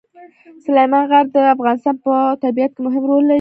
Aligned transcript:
سلیمان 0.65 1.03
غر 1.09 1.25
د 1.35 1.37
افغانستان 1.55 1.95
په 2.05 2.13
طبیعت 2.43 2.71
کې 2.73 2.81
مهم 2.87 3.03
رول 3.09 3.23
لري. 3.25 3.29